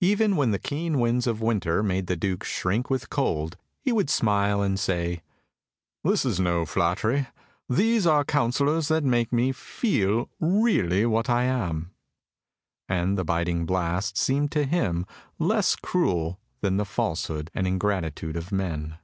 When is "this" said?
6.02-6.24